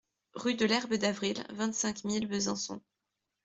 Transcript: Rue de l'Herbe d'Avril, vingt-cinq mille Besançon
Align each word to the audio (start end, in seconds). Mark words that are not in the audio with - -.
Rue 0.33 0.55
de 0.55 0.65
l'Herbe 0.65 0.95
d'Avril, 0.95 1.43
vingt-cinq 1.51 2.05
mille 2.05 2.27
Besançon 2.27 2.81